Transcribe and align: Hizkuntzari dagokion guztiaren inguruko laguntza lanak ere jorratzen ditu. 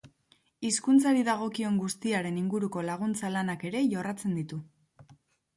Hizkuntzari 0.69 1.25
dagokion 1.27 1.77
guztiaren 1.83 2.39
inguruko 2.45 2.83
laguntza 2.89 3.31
lanak 3.37 3.67
ere 3.71 3.85
jorratzen 3.95 4.35
ditu. 4.41 4.61